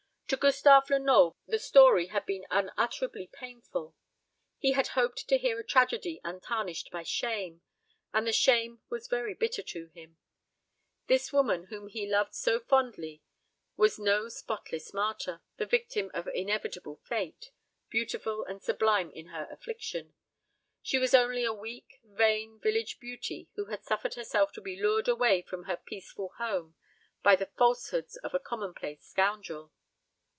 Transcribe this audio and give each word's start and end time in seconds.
To 0.31 0.37
Gustave 0.37 0.89
Lenoble 0.93 1.37
the 1.45 1.59
story 1.59 2.07
had 2.07 2.25
been 2.25 2.45
unutterably 2.49 3.27
painful. 3.33 3.97
He 4.57 4.71
had 4.71 4.87
hoped 4.95 5.27
to 5.27 5.37
hear 5.37 5.59
a 5.59 5.63
tragedy 5.67 6.21
untarnished 6.23 6.89
by 6.89 7.03
shame, 7.03 7.59
and 8.13 8.25
the 8.25 8.31
shame 8.31 8.79
was 8.89 9.09
very 9.09 9.33
bitter 9.33 9.61
to 9.63 9.87
him. 9.89 10.17
This 11.07 11.33
woman 11.33 11.65
whom 11.65 11.89
he 11.89 12.07
loved 12.09 12.33
so 12.33 12.61
fondly 12.61 13.21
was 13.75 13.99
no 13.99 14.29
spotless 14.29 14.93
martyr, 14.93 15.41
the 15.57 15.65
victim 15.65 16.09
of 16.13 16.29
inevitable 16.33 17.01
fate, 17.03 17.51
beautiful 17.89 18.45
and 18.45 18.63
sublime 18.63 19.11
in 19.11 19.27
her 19.27 19.49
affliction. 19.51 20.13
She 20.81 20.97
was 20.97 21.13
only 21.13 21.43
a 21.43 21.51
weak 21.51 21.99
vain, 22.05 22.57
village 22.57 23.01
beauty 23.01 23.49
who 23.55 23.65
had 23.65 23.83
suffered 23.83 24.13
herself 24.13 24.53
to 24.53 24.61
be 24.61 24.81
lured 24.81 25.09
away 25.09 25.41
from 25.41 25.63
her 25.65 25.75
peaceful 25.75 26.29
home 26.37 26.75
by 27.21 27.35
the 27.35 27.51
falsehoods 27.57 28.15
of 28.23 28.33
a 28.33 28.39
commonplace 28.39 29.01
scoundrel. 29.03 29.73